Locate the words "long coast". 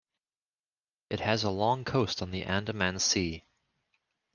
1.51-2.23